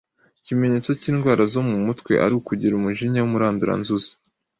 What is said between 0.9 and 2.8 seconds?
cy’indwara zo mu mutwe ari ukugira